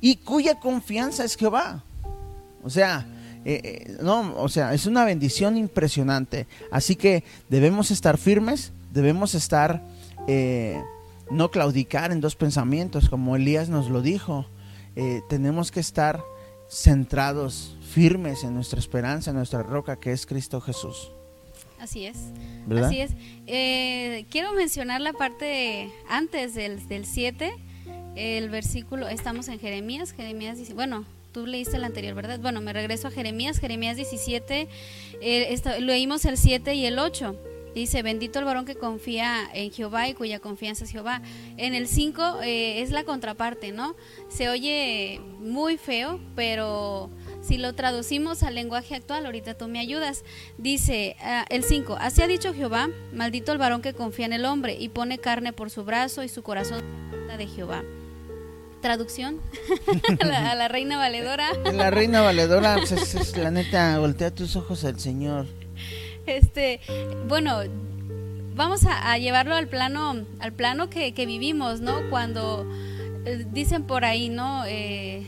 y 0.00 0.16
cuya 0.16 0.58
confianza 0.60 1.24
es 1.24 1.36
Jehová. 1.36 1.82
O 2.62 2.70
sea, 2.70 3.06
eh, 3.44 3.60
eh, 3.64 3.96
no, 4.02 4.34
o 4.36 4.48
sea, 4.48 4.74
es 4.74 4.86
una 4.86 5.04
bendición 5.04 5.56
impresionante. 5.56 6.46
Así 6.70 6.96
que 6.96 7.24
debemos 7.48 7.90
estar 7.90 8.18
firmes, 8.18 8.72
debemos 8.92 9.34
estar... 9.34 9.82
Eh, 10.26 10.80
no 11.30 11.50
claudicar 11.50 12.12
en 12.12 12.20
dos 12.20 12.36
pensamientos, 12.36 13.08
como 13.08 13.36
Elías 13.36 13.68
nos 13.68 13.90
lo 13.90 14.02
dijo. 14.02 14.46
Eh, 14.96 15.20
tenemos 15.28 15.70
que 15.70 15.80
estar 15.80 16.22
centrados, 16.68 17.76
firmes 17.92 18.44
en 18.44 18.54
nuestra 18.54 18.78
esperanza, 18.78 19.30
en 19.30 19.36
nuestra 19.36 19.62
roca, 19.62 19.96
que 19.96 20.12
es 20.12 20.26
Cristo 20.26 20.60
Jesús. 20.60 21.10
Así 21.80 22.06
es. 22.06 22.16
Así 22.82 23.00
es. 23.00 23.12
Eh, 23.46 24.26
quiero 24.30 24.52
mencionar 24.52 25.00
la 25.00 25.12
parte 25.12 25.90
antes 26.08 26.54
del 26.54 27.04
7, 27.04 27.54
el 28.16 28.50
versículo, 28.50 29.08
estamos 29.08 29.48
en 29.48 29.60
Jeremías, 29.60 30.12
Jeremías 30.12 30.58
dice, 30.58 30.74
bueno, 30.74 31.04
tú 31.32 31.46
leíste 31.46 31.76
el 31.76 31.84
anterior, 31.84 32.14
¿verdad? 32.14 32.40
Bueno, 32.40 32.60
me 32.60 32.72
regreso 32.72 33.08
a 33.08 33.10
Jeremías, 33.12 33.58
Jeremías 33.58 33.96
17, 33.96 34.68
eh, 35.20 35.80
leímos 35.80 36.24
el 36.24 36.36
7 36.36 36.74
y 36.74 36.86
el 36.86 36.98
8. 36.98 37.36
Dice, 37.74 38.02
bendito 38.02 38.38
el 38.38 38.44
varón 38.44 38.64
que 38.64 38.74
confía 38.74 39.48
en 39.52 39.70
Jehová 39.70 40.08
y 40.08 40.14
cuya 40.14 40.40
confianza 40.40 40.84
es 40.84 40.90
Jehová. 40.90 41.22
En 41.56 41.74
el 41.74 41.86
5 41.86 42.42
eh, 42.42 42.82
es 42.82 42.90
la 42.90 43.04
contraparte, 43.04 43.72
¿no? 43.72 43.96
Se 44.28 44.48
oye 44.48 45.20
muy 45.38 45.76
feo, 45.76 46.20
pero 46.34 47.10
si 47.40 47.56
lo 47.56 47.74
traducimos 47.74 48.42
al 48.42 48.54
lenguaje 48.54 48.94
actual, 48.94 49.26
ahorita 49.26 49.54
tú 49.54 49.68
me 49.68 49.78
ayudas. 49.78 50.24
Dice 50.58 51.16
ah, 51.20 51.44
el 51.50 51.64
5, 51.64 51.96
así 52.00 52.22
ha 52.22 52.26
dicho 52.26 52.52
Jehová, 52.54 52.88
maldito 53.12 53.52
el 53.52 53.58
varón 53.58 53.82
que 53.82 53.94
confía 53.94 54.26
en 54.26 54.32
el 54.32 54.44
hombre 54.44 54.76
y 54.78 54.88
pone 54.88 55.18
carne 55.18 55.52
por 55.52 55.70
su 55.70 55.84
brazo 55.84 56.22
y 56.22 56.28
su 56.28 56.42
corazón 56.42 56.82
de 57.36 57.46
Jehová. 57.46 57.84
Traducción 58.80 59.40
a, 60.20 60.54
la, 60.54 60.68
reina 60.68 60.98
valedora. 60.98 61.52
La 61.72 61.90
reina 61.90 62.22
valedora, 62.22 62.76
pues 62.76 63.14
es 63.14 63.36
la 63.36 63.50
neta, 63.50 63.98
voltea 63.98 64.32
tus 64.32 64.54
ojos 64.56 64.84
al 64.84 65.00
Señor. 65.00 65.46
Este, 66.28 66.80
bueno, 67.26 67.62
vamos 68.54 68.82
a, 68.86 69.16
llevarlo 69.18 69.54
al 69.54 69.68
plano, 69.68 70.26
al 70.40 70.52
plano 70.52 70.90
que, 70.90 71.14
que 71.14 71.26
vivimos, 71.26 71.80
¿no? 71.80 72.08
Cuando 72.10 72.70
eh, 73.24 73.46
dicen 73.50 73.84
por 73.84 74.04
ahí, 74.04 74.28
¿no? 74.28 74.64
Eh, 74.66 75.26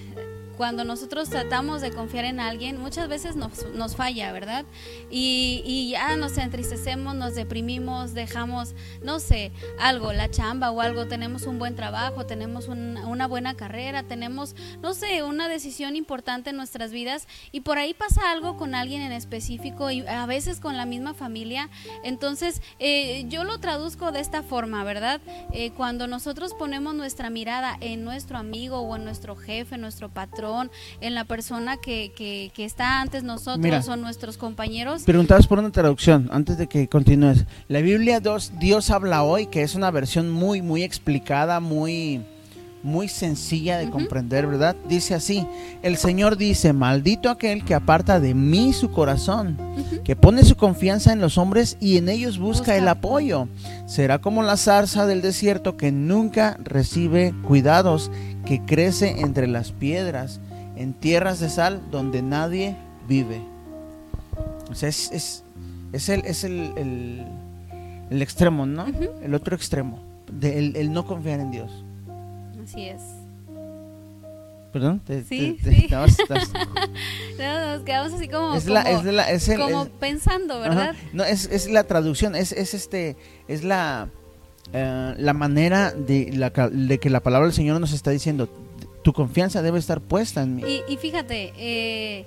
cuando 0.61 0.85
nosotros 0.85 1.31
tratamos 1.31 1.81
de 1.81 1.91
confiar 1.91 2.27
en 2.27 2.39
alguien, 2.39 2.79
muchas 2.79 3.09
veces 3.09 3.35
nos, 3.35 3.65
nos 3.73 3.97
falla, 3.97 4.31
¿verdad? 4.31 4.67
Y, 5.11 5.63
y, 5.65 5.93
ya 5.93 6.17
nos 6.17 6.37
entristecemos, 6.37 7.15
nos 7.15 7.35
deprimimos, 7.35 8.13
dejamos, 8.13 8.75
no 9.03 9.21
sé, 9.21 9.53
algo, 9.79 10.13
la 10.13 10.31
chamba 10.31 10.71
o 10.71 10.83
algo, 10.83 11.07
tenemos 11.07 11.45
un 11.45 11.59
buen 11.59 11.77
trabajo, 11.77 12.27
tenemos 12.27 12.69
una 12.69 13.27
buena 13.27 13.55
carrera, 13.55 14.03
tenemos, 14.03 14.55
no 14.83 14.93
sé, 14.93 15.23
una 15.23 15.49
decisión 15.49 15.97
importante 15.97 16.51
en 16.51 16.57
nuestras 16.57 16.91
vidas 16.91 17.27
y 17.53 17.61
por 17.61 17.79
ahí 17.79 17.95
pasa 17.95 18.31
algo 18.31 18.59
con 18.59 18.75
alguien 18.75 19.01
en 19.01 19.13
específico 19.13 19.91
y 19.91 20.07
a 20.07 20.27
veces 20.27 20.61
con 20.61 20.77
la 20.77 20.85
misma 20.85 21.15
familia. 21.15 21.71
Entonces, 22.05 22.61
eh, 22.79 23.25
yo 23.29 23.45
lo 23.45 23.61
traduzco 23.61 24.13
de 24.13 24.21
esta 24.21 24.43
forma, 24.43 24.85
¿verdad? 24.85 25.23
Eh, 25.55 25.71
cuando 25.71 26.07
nosotros 26.07 26.53
ponemos 26.53 26.95
nuestra 26.95 27.31
mirada 27.31 27.79
en 27.81 28.05
nuestro 28.05 28.37
amigo 28.37 28.81
o 28.81 28.97
en 28.97 29.05
nuestro 29.05 29.37
jefe, 29.37 29.79
nuestro 29.79 30.11
patrón, 30.11 30.50
en 31.01 31.15
la 31.15 31.25
persona 31.25 31.77
que, 31.77 32.13
que, 32.15 32.65
está 32.65 33.01
antes 33.01 33.23
nosotros 33.23 33.89
o 33.89 33.97
nuestros 33.97 34.37
compañeros. 34.37 35.03
Preguntabas 35.05 35.47
por 35.47 35.59
una 35.59 35.71
traducción, 35.71 36.29
antes 36.33 36.59
de 36.59 36.67
que 36.67 36.89
continúes. 36.89 37.47
La 37.69 37.81
Biblia 37.81 38.21
2, 38.21 38.53
Dios 38.59 38.91
habla 38.91 39.23
hoy, 39.23 39.47
que 39.47 39.63
es 39.63 39.75
una 39.75 39.91
versión 39.91 40.31
muy, 40.31 40.63
muy 40.63 40.83
explicada, 40.83 41.61
muy 41.61 42.21
muy 42.83 43.09
sencilla 43.09 43.79
de 43.79 43.91
comprender, 43.91 44.47
¿verdad? 44.47 44.77
Dice 44.89 45.15
así, 45.15 45.47
el 45.83 45.97
Señor 45.97 46.37
dice, 46.37 46.73
maldito 46.73 47.31
aquel 47.31 47.65
que 47.65 47.75
aparta 47.75 48.21
de 48.21 48.35
mí 48.35 48.73
su 48.73 48.91
corazón, 48.91 49.59
que 50.05 50.17
pone 50.17 50.45
su 50.45 50.57
confianza 50.57 51.13
en 51.13 51.21
los 51.21 51.39
hombres 51.39 51.77
y 51.81 51.99
en 51.99 52.09
ellos 52.09 52.39
busca, 52.39 52.77
el 52.77 52.89
apoyo. 52.89 53.49
Será 53.87 54.21
como 54.21 54.43
la 54.43 54.57
zarza 54.57 55.07
del 55.07 55.23
desierto 55.23 55.77
que 55.77 55.93
nunca 55.93 56.57
recibe 56.63 57.35
cuidados, 57.43 58.11
que 58.47 58.65
crece 58.65 59.21
entre 59.21 59.47
las 59.47 59.73
piedras, 59.73 60.41
en 60.77 60.95
tierras 60.95 61.41
de 61.41 61.51
sal 61.51 61.83
donde 61.91 62.23
nadie 62.23 62.77
vive. 63.07 63.43
O 64.71 64.75
sea, 64.75 64.89
es, 64.89 65.11
es, 65.93 66.09
el, 66.09 66.25
es 66.25 66.45
el, 66.45 66.73
el, 68.11 68.23
extremo, 68.23 68.65
¿no? 68.65 68.87
El 69.23 69.35
otro 69.35 69.55
extremo, 69.55 69.99
de 70.33 70.59
el 70.59 70.93
no 70.93 71.05
confiar 71.05 71.41
en 71.41 71.51
Dios. 71.51 71.85
Así 72.63 72.89
es. 72.89 73.01
¿Perdón? 74.73 75.03
sí, 75.29 75.59
sí. 75.65 75.89
nos 75.91 77.83
quedamos 77.83 78.13
así 78.13 78.29
como, 78.29 78.57
como, 79.59 79.89
pensando, 79.99 80.61
¿verdad? 80.61 80.95
No, 81.13 81.25
es, 81.25 81.47
es, 81.47 81.69
la 81.69 81.85
traducción, 81.85 82.37
es, 82.37 82.53
es 82.53 82.75
este, 82.75 83.17
es 83.49 83.65
la, 83.65 84.11
eh, 84.73 85.15
la 85.19 85.33
manera 85.33 85.91
de, 85.91 86.31
la, 86.33 86.51
de 86.51 86.99
que 86.99 87.11
la 87.11 87.21
palabra 87.21 87.49
del 87.49 87.55
Señor 87.55 87.81
nos 87.81 87.93
está 87.93 88.13
diciendo, 88.13 88.49
tu 89.03 89.13
confianza 89.13 89.61
debe 89.61 89.81
estar 89.81 90.01
puesta 90.01 90.43
en 90.43 90.57
mí. 90.57 90.63
Y, 90.65 90.85
y 90.93 90.97
fíjate, 90.99 91.53
eh, 91.57 92.27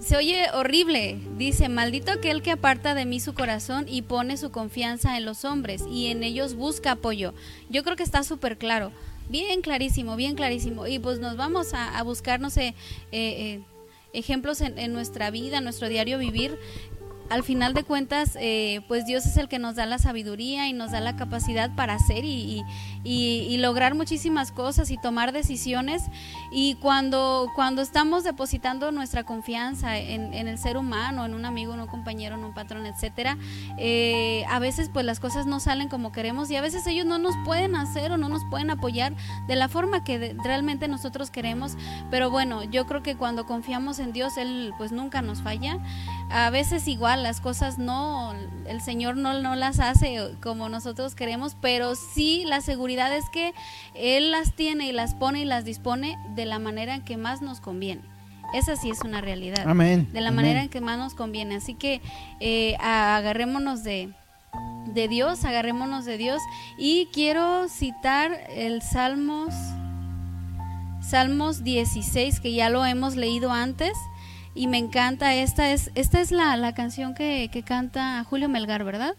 se 0.00 0.16
oye 0.16 0.46
horrible. 0.54 1.18
Dice, 1.38 1.68
maldito 1.68 2.10
aquel 2.10 2.42
que 2.42 2.50
aparta 2.50 2.94
de 2.94 3.04
mí 3.04 3.20
su 3.20 3.34
corazón 3.34 3.86
y 3.88 4.02
pone 4.02 4.36
su 4.36 4.50
confianza 4.50 5.16
en 5.16 5.24
los 5.24 5.44
hombres 5.44 5.84
y 5.88 6.08
en 6.08 6.24
ellos 6.24 6.54
busca 6.54 6.92
apoyo. 6.92 7.34
Yo 7.70 7.84
creo 7.84 7.94
que 7.94 8.02
está 8.02 8.24
súper 8.24 8.58
claro 8.58 8.90
bien 9.28 9.62
clarísimo, 9.62 10.16
bien 10.16 10.34
clarísimo. 10.34 10.86
Y 10.86 10.98
pues 10.98 11.18
nos 11.18 11.36
vamos 11.36 11.74
a, 11.74 12.02
buscar, 12.02 12.40
no 12.40 12.50
sé, 12.50 12.68
eh, 12.68 12.74
eh, 13.12 13.60
ejemplos 14.12 14.60
en, 14.60 14.78
en, 14.78 14.92
nuestra 14.92 15.30
vida, 15.30 15.58
en 15.58 15.64
nuestro 15.64 15.88
diario 15.88 16.18
vivir, 16.18 16.58
al 17.30 17.42
final 17.42 17.74
de 17.74 17.84
cuentas, 17.84 18.36
eh, 18.40 18.82
pues 18.88 19.06
Dios 19.06 19.26
es 19.26 19.36
el 19.36 19.48
que 19.48 19.58
nos 19.58 19.76
da 19.76 19.86
la 19.86 19.98
sabiduría 19.98 20.68
y 20.68 20.72
nos 20.72 20.92
da 20.92 21.00
la 21.00 21.16
capacidad 21.16 21.74
para 21.74 21.94
hacer 21.94 22.24
y, 22.24 22.62
lograr 23.62 23.94
muchísimas 23.94 24.50
cosas 24.50 24.90
y 24.90 24.98
tomar 24.98 25.32
decisiones. 25.32 26.02
Y 26.50 26.74
cuando, 26.76 27.48
cuando 27.54 27.80
estamos 27.80 28.24
depositando 28.24 28.90
nuestra 28.90 29.22
confianza 29.24 29.98
en, 29.98 30.32
el 30.34 30.58
ser 30.58 30.76
humano, 30.76 31.24
en 31.24 31.34
un 31.34 31.44
amigo, 31.44 31.74
en 31.74 31.80
un 31.80 31.86
compañero, 31.86 32.34
en 32.34 32.44
un 32.44 32.52
patrón, 32.52 32.86
etcétera, 32.86 33.38
eh, 33.78 34.44
a 34.48 34.58
veces 34.58 34.90
pues 34.92 35.06
las 35.06 35.20
cosas 35.20 35.46
no 35.46 35.60
salen 35.60 35.88
como 35.88 36.10
queremos 36.10 36.50
y 36.50 36.56
a 36.56 36.60
veces 36.60 36.86
ellos 36.86 37.06
no 37.06 37.18
nos 37.18 37.34
pueden 37.44 37.76
hacer 37.76 38.10
o 38.10 38.16
no 38.16 38.28
nos 38.28 38.44
pueden 38.50 38.70
apoyar 38.70 39.14
de 39.46 39.56
la 39.56 39.68
forma 39.68 40.02
que 40.02 40.34
realmente 40.42 40.88
nosotros 40.88 41.30
queremos. 41.30 41.76
Pero 42.10 42.30
bueno, 42.30 42.64
yo 42.64 42.86
creo 42.86 43.02
que 43.02 43.16
cuando 43.16 43.46
confiamos 43.46 43.98
en 43.98 44.12
Dios, 44.12 44.36
Él 44.36 44.72
pues 44.76 44.92
nunca 44.92 45.22
nos 45.22 45.42
falla. 45.42 45.78
A 46.32 46.48
veces 46.48 46.88
igual 46.88 47.22
las 47.22 47.42
cosas 47.42 47.78
no, 47.78 48.32
el 48.66 48.80
Señor 48.80 49.18
no, 49.18 49.38
no 49.40 49.54
las 49.54 49.80
hace 49.80 50.34
como 50.42 50.70
nosotros 50.70 51.14
queremos, 51.14 51.56
pero 51.60 51.94
sí 51.94 52.44
la 52.46 52.62
seguridad 52.62 53.14
es 53.14 53.24
que 53.30 53.52
Él 53.94 54.30
las 54.30 54.54
tiene 54.54 54.86
y 54.86 54.92
las 54.92 55.14
pone 55.14 55.42
y 55.42 55.44
las 55.44 55.66
dispone 55.66 56.16
de 56.34 56.46
la 56.46 56.58
manera 56.58 56.94
en 56.94 57.02
que 57.02 57.18
más 57.18 57.42
nos 57.42 57.60
conviene. 57.60 58.00
Esa 58.54 58.76
sí 58.76 58.90
es 58.90 59.00
una 59.02 59.20
realidad. 59.20 59.64
Amén. 59.66 60.08
De 60.12 60.22
la 60.22 60.30
manera 60.30 60.62
en 60.62 60.68
que 60.68 60.80
más 60.80 60.98
nos 60.98 61.14
conviene. 61.14 61.56
Así 61.56 61.74
que 61.74 62.00
eh, 62.40 62.76
agarrémonos 62.80 63.82
de, 63.82 64.10
de 64.86 65.08
Dios, 65.08 65.44
agarrémonos 65.44 66.04
de 66.04 66.18
Dios. 66.18 66.40
Y 66.78 67.08
quiero 67.12 67.68
citar 67.68 68.32
el 68.50 68.82
Salmos, 68.82 69.54
Salmos 71.02 71.62
16, 71.62 72.40
que 72.40 72.52
ya 72.52 72.70
lo 72.70 72.84
hemos 72.84 73.16
leído 73.16 73.52
antes 73.52 73.92
y 74.54 74.66
me 74.66 74.78
encanta. 74.78 75.34
Esta 75.34 75.72
es, 75.72 75.90
esta 75.94 76.20
es 76.20 76.30
la, 76.30 76.56
la 76.56 76.74
canción 76.74 77.14
que, 77.14 77.48
que, 77.52 77.62
canta 77.62 78.24
Julio 78.24 78.48
Melgar, 78.48 78.84
¿verdad? 78.84 79.14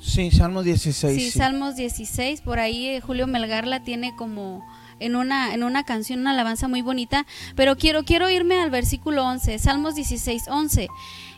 Sí, 0.00 0.30
Salmos 0.30 0.64
16. 0.64 1.22
Sí, 1.22 1.30
Salmos 1.30 1.76
16, 1.76 2.40
por 2.40 2.60
ahí 2.60 2.86
eh, 2.88 3.00
Julio 3.00 3.26
Melgar 3.26 3.66
la 3.66 3.82
tiene 3.82 4.14
como 4.14 4.64
en 5.00 5.16
una, 5.16 5.54
en 5.54 5.62
una 5.62 5.84
canción, 5.84 6.20
una 6.20 6.32
alabanza 6.32 6.68
muy 6.68 6.82
bonita, 6.82 7.26
pero 7.56 7.76
quiero, 7.76 8.04
quiero 8.04 8.30
irme 8.30 8.60
al 8.60 8.70
versículo 8.70 9.24
11, 9.24 9.58
Salmos 9.58 9.94
16, 9.94 10.44
11. 10.48 10.88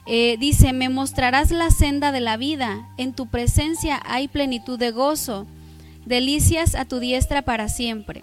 Eh, 0.06 0.36
dice, 0.38 0.72
me 0.72 0.88
mostrarás 0.88 1.50
la 1.50 1.70
senda 1.70 2.12
de 2.12 2.20
la 2.20 2.36
vida, 2.36 2.88
en 2.96 3.12
tu 3.12 3.26
presencia 3.26 4.00
hay 4.04 4.28
plenitud 4.28 4.78
de 4.78 4.90
gozo, 4.90 5.46
delicias 6.06 6.74
a 6.74 6.84
tu 6.84 7.00
diestra 7.00 7.42
para 7.42 7.68
siempre. 7.68 8.22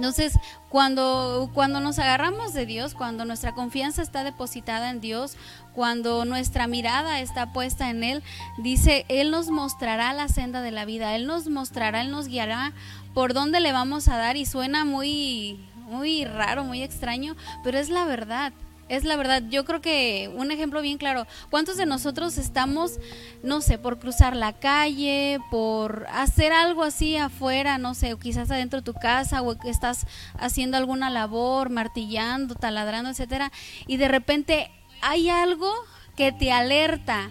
Entonces, 0.00 0.32
cuando, 0.70 1.50
cuando 1.52 1.78
nos 1.78 1.98
agarramos 1.98 2.54
de 2.54 2.64
Dios, 2.64 2.94
cuando 2.94 3.26
nuestra 3.26 3.52
confianza 3.52 4.00
está 4.00 4.24
depositada 4.24 4.88
en 4.88 5.02
Dios, 5.02 5.36
cuando 5.74 6.24
nuestra 6.24 6.66
mirada 6.66 7.20
está 7.20 7.52
puesta 7.52 7.90
en 7.90 8.02
Él, 8.02 8.22
dice, 8.56 9.04
Él 9.08 9.30
nos 9.30 9.50
mostrará 9.50 10.14
la 10.14 10.28
senda 10.28 10.62
de 10.62 10.70
la 10.70 10.86
vida, 10.86 11.14
Él 11.16 11.26
nos 11.26 11.48
mostrará, 11.48 12.00
Él 12.00 12.10
nos 12.10 12.28
guiará 12.28 12.72
por 13.12 13.34
dónde 13.34 13.60
le 13.60 13.72
vamos 13.72 14.08
a 14.08 14.16
dar. 14.16 14.38
Y 14.38 14.46
suena 14.46 14.86
muy, 14.86 15.60
muy 15.90 16.24
raro, 16.24 16.64
muy 16.64 16.82
extraño, 16.82 17.36
pero 17.62 17.78
es 17.78 17.90
la 17.90 18.06
verdad 18.06 18.54
es 18.90 19.04
la 19.04 19.16
verdad. 19.16 19.42
Yo 19.48 19.64
creo 19.64 19.80
que 19.80 20.30
un 20.34 20.50
ejemplo 20.50 20.82
bien 20.82 20.98
claro, 20.98 21.26
¿cuántos 21.48 21.76
de 21.76 21.86
nosotros 21.86 22.36
estamos, 22.36 22.98
no 23.42 23.60
sé, 23.60 23.78
por 23.78 23.98
cruzar 23.98 24.36
la 24.36 24.52
calle, 24.52 25.38
por 25.50 26.06
hacer 26.12 26.52
algo 26.52 26.82
así 26.82 27.16
afuera, 27.16 27.78
no 27.78 27.94
sé, 27.94 28.12
o 28.12 28.18
quizás 28.18 28.50
adentro 28.50 28.80
de 28.80 28.92
tu 28.92 28.94
casa, 28.94 29.42
o 29.42 29.56
que 29.58 29.70
estás 29.70 30.06
haciendo 30.38 30.76
alguna 30.76 31.08
labor, 31.08 31.70
martillando, 31.70 32.56
taladrando, 32.56 33.10
etcétera, 33.10 33.52
y 33.86 33.96
de 33.96 34.08
repente 34.08 34.70
hay 35.02 35.30
algo 35.30 35.72
que 36.16 36.32
te 36.32 36.50
alerta 36.50 37.30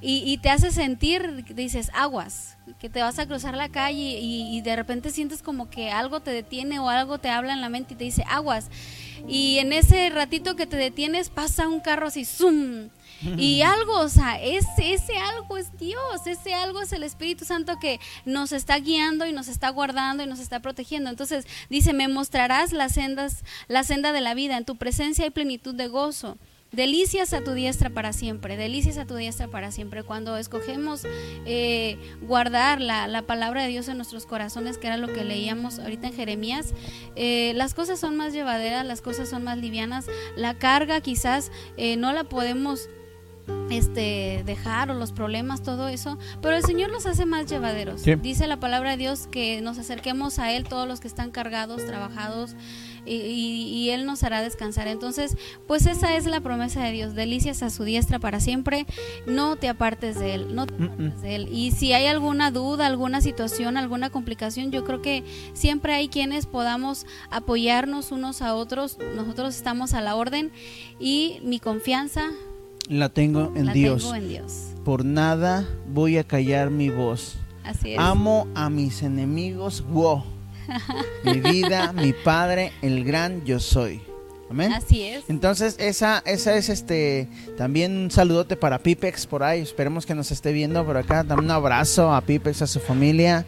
y, 0.00 0.38
te 0.38 0.50
hace 0.50 0.70
sentir, 0.70 1.44
dices, 1.54 1.90
aguas, 1.94 2.58
que 2.78 2.90
te 2.90 3.00
vas 3.00 3.18
a 3.18 3.26
cruzar 3.26 3.56
la 3.56 3.70
calle 3.70 4.18
y, 4.20 4.56
y 4.56 4.60
de 4.60 4.76
repente 4.76 5.10
sientes 5.10 5.42
como 5.42 5.70
que 5.70 5.90
algo 5.90 6.20
te 6.20 6.30
detiene 6.30 6.78
o 6.78 6.88
algo 6.88 7.18
te 7.18 7.30
habla 7.30 7.52
en 7.52 7.60
la 7.60 7.68
mente 7.68 7.94
y 7.94 7.96
te 7.96 8.04
dice, 8.04 8.24
aguas 8.28 8.68
y 9.28 9.58
en 9.58 9.72
ese 9.72 10.10
ratito 10.10 10.56
que 10.56 10.66
te 10.66 10.76
detienes 10.76 11.30
pasa 11.30 11.68
un 11.68 11.80
carro 11.80 12.08
así, 12.08 12.24
¡zum! 12.24 12.90
Y 13.36 13.62
algo, 13.62 13.98
o 14.00 14.08
sea, 14.08 14.40
ese, 14.40 14.92
ese 14.92 15.16
algo 15.16 15.56
es 15.56 15.76
Dios, 15.78 16.26
ese 16.26 16.54
algo 16.54 16.82
es 16.82 16.92
el 16.92 17.02
Espíritu 17.02 17.44
Santo 17.44 17.78
que 17.80 17.98
nos 18.24 18.52
está 18.52 18.78
guiando 18.78 19.26
y 19.26 19.32
nos 19.32 19.48
está 19.48 19.70
guardando 19.70 20.22
y 20.22 20.26
nos 20.26 20.38
está 20.38 20.60
protegiendo. 20.60 21.10
Entonces 21.10 21.46
dice, 21.70 21.92
me 21.92 22.08
mostrarás 22.08 22.72
las 22.72 22.92
sendas, 22.92 23.44
la 23.68 23.84
senda 23.84 24.12
de 24.12 24.20
la 24.20 24.34
vida, 24.34 24.56
en 24.56 24.64
tu 24.64 24.76
presencia 24.76 25.24
hay 25.24 25.30
plenitud 25.30 25.74
de 25.74 25.88
gozo. 25.88 26.38
Delicias 26.72 27.32
a 27.32 27.42
tu 27.42 27.52
diestra 27.52 27.90
para 27.90 28.12
siempre, 28.12 28.56
delicias 28.56 28.98
a 28.98 29.06
tu 29.06 29.14
diestra 29.14 29.48
para 29.48 29.70
siempre. 29.70 30.02
Cuando 30.02 30.36
escogemos 30.36 31.02
eh, 31.46 31.96
guardar 32.22 32.80
la, 32.80 33.22
palabra 33.22 33.62
de 33.62 33.68
Dios 33.68 33.88
en 33.88 33.96
nuestros 33.96 34.26
corazones, 34.26 34.76
que 34.76 34.88
era 34.88 34.96
lo 34.96 35.12
que 35.12 35.24
leíamos 35.24 35.78
ahorita 35.78 36.08
en 36.08 36.14
Jeremías, 36.14 36.74
eh, 37.14 37.52
las 37.54 37.72
cosas 37.72 38.00
son 38.00 38.16
más 38.16 38.32
llevaderas, 38.32 38.84
las 38.84 39.00
cosas 39.00 39.28
son 39.28 39.44
más 39.44 39.58
livianas. 39.58 40.06
La 40.36 40.54
carga 40.54 41.00
quizás 41.00 41.52
eh, 41.76 41.96
no 41.96 42.12
la 42.12 42.24
podemos 42.24 42.88
este 43.70 44.42
dejar 44.46 44.90
o 44.90 44.94
los 44.94 45.12
problemas, 45.12 45.62
todo 45.62 45.88
eso, 45.88 46.18
pero 46.40 46.56
el 46.56 46.64
Señor 46.64 46.90
los 46.90 47.06
hace 47.06 47.26
más 47.26 47.46
llevaderos. 47.46 48.02
Dice 48.22 48.46
la 48.46 48.58
palabra 48.58 48.92
de 48.92 48.96
Dios 48.96 49.28
que 49.30 49.60
nos 49.60 49.78
acerquemos 49.78 50.38
a 50.38 50.52
Él 50.52 50.64
todos 50.64 50.86
los 50.86 51.00
que 51.00 51.08
están 51.08 51.30
cargados, 51.30 51.84
trabajados, 51.86 52.54
y, 53.08 53.90
Él 53.90 54.04
nos 54.04 54.24
hará 54.24 54.42
descansar. 54.42 54.88
Entonces, 54.88 55.36
pues 55.66 55.86
esa 55.86 56.16
es 56.16 56.26
la 56.26 56.40
promesa 56.40 56.82
de 56.82 56.92
Dios, 56.92 57.14
delicias 57.14 57.62
a 57.62 57.70
su 57.70 57.84
diestra 57.84 58.18
para 58.18 58.40
siempre, 58.40 58.86
no 59.26 59.56
te 59.56 59.68
apartes 59.68 60.18
de 60.18 60.34
Él, 60.34 60.54
no 60.54 60.66
te 60.66 60.74
apartes 60.74 61.22
de 61.22 61.36
Él. 61.36 61.48
Y 61.50 61.70
si 61.70 61.92
hay 61.92 62.06
alguna 62.06 62.50
duda, 62.50 62.86
alguna 62.86 63.20
situación, 63.20 63.76
alguna 63.76 64.10
complicación, 64.10 64.72
yo 64.72 64.84
creo 64.84 65.02
que 65.02 65.24
siempre 65.52 65.94
hay 65.94 66.08
quienes 66.08 66.46
podamos 66.46 67.06
apoyarnos 67.30 68.10
unos 68.10 68.42
a 68.42 68.54
otros, 68.54 68.98
nosotros 69.14 69.54
estamos 69.54 69.94
a 69.94 70.00
la 70.00 70.16
orden 70.16 70.50
y 70.98 71.38
mi 71.42 71.60
confianza 71.60 72.30
la 72.88 73.08
tengo 73.08 73.52
en, 73.56 73.66
la 73.66 73.72
Dios. 73.72 74.02
Tengo 74.02 74.14
en 74.16 74.28
Dios. 74.28 74.74
Por 74.84 75.04
nada 75.04 75.68
voy 75.88 76.18
a 76.18 76.24
callar 76.24 76.70
mi 76.70 76.90
voz. 76.90 77.38
Así 77.64 77.92
es. 77.92 77.98
Amo 77.98 78.46
a 78.54 78.70
mis 78.70 79.02
enemigos. 79.02 79.84
Wow. 79.88 80.24
mi 81.24 81.40
vida, 81.40 81.92
mi 81.92 82.12
Padre, 82.12 82.72
el 82.82 83.04
gran 83.04 83.44
yo 83.44 83.60
soy. 83.60 84.00
Amén. 84.48 84.72
Así 84.72 85.02
es. 85.02 85.24
Entonces, 85.28 85.76
esa, 85.78 86.22
esa 86.24 86.56
es 86.56 86.68
este 86.68 87.28
también 87.56 87.96
un 87.96 88.10
saludote 88.10 88.56
para 88.56 88.78
Pipex 88.78 89.26
por 89.26 89.42
ahí. 89.42 89.60
Esperemos 89.60 90.06
que 90.06 90.14
nos 90.14 90.30
esté 90.30 90.52
viendo 90.52 90.84
por 90.84 90.96
acá. 90.96 91.24
Dame 91.24 91.42
un 91.42 91.50
abrazo 91.50 92.12
a 92.14 92.20
Pipex, 92.20 92.62
a 92.62 92.66
su 92.66 92.78
familia. 92.78 93.44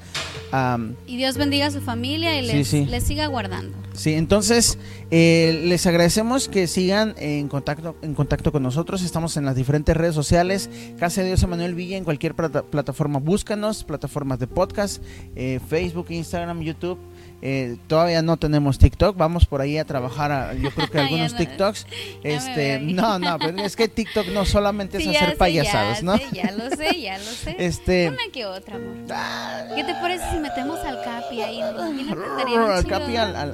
y 1.06 1.16
Dios 1.16 1.36
bendiga 1.36 1.66
a 1.66 1.70
su 1.70 1.80
familia 1.80 2.38
y 2.40 2.46
les, 2.46 3.04
siga 3.04 3.26
guardando. 3.26 3.76
Sí, 3.92 4.14
entonces 4.14 4.78
eh, 5.10 5.62
les 5.64 5.86
agradecemos 5.86 6.48
que 6.48 6.66
sigan 6.66 7.14
en 7.18 7.48
contacto, 7.48 7.96
en 8.02 8.14
contacto 8.14 8.50
con 8.50 8.62
nosotros. 8.62 9.02
Estamos 9.02 9.36
en 9.36 9.44
las 9.44 9.54
diferentes 9.54 9.96
redes 9.96 10.14
sociales. 10.14 10.68
Casa 10.98 11.20
de 11.20 11.28
Dios 11.28 11.42
Emanuel 11.42 11.74
Villa 11.74 11.96
en 11.96 12.04
cualquier 12.04 12.34
plataforma. 12.34 13.20
Búscanos, 13.20 13.84
plataformas 13.84 14.38
de 14.40 14.48
podcast, 14.48 15.02
eh, 15.36 15.60
Facebook, 15.68 16.06
Instagram, 16.10 16.60
YouTube. 16.62 16.98
Eh, 17.40 17.76
todavía 17.86 18.20
no 18.22 18.36
tenemos 18.36 18.78
TikTok, 18.78 19.16
vamos 19.16 19.46
por 19.46 19.60
ahí 19.60 19.78
a 19.78 19.84
trabajar, 19.84 20.56
yo 20.56 20.70
creo 20.70 20.90
que 20.90 20.98
algunos 21.00 21.36
TikToks. 21.36 21.86
Este, 22.22 22.80
no, 22.80 23.18
no, 23.18 23.38
pero 23.38 23.58
es 23.62 23.76
que 23.76 23.88
TikTok 23.88 24.28
no 24.28 24.44
solamente 24.44 24.98
es 24.98 25.06
hacer 25.06 25.36
payasadas, 25.36 26.02
¿no? 26.02 26.16
ya 26.32 26.50
lo 26.52 26.70
sé, 26.70 27.00
ya 27.00 27.18
lo 27.18 27.24
sé. 27.24 27.56
Este, 27.58 28.08
Una 28.08 28.32
que 28.32 28.46
otra, 28.46 28.76
amor. 28.76 29.74
¿Qué 29.74 29.84
te 29.84 29.94
parece 29.94 30.24
si 30.30 30.38
metemos 30.38 30.80
al 30.80 31.02
Capi 31.02 31.42
ahí? 31.42 31.60
Al 31.60 32.86
Capi 32.86 33.16
al, 33.16 33.52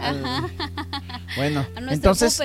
Bueno, 1.36 1.66
entonces 1.90 2.40